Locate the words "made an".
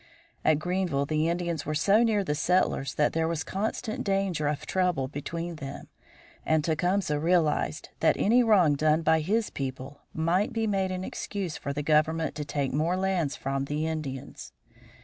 10.65-11.03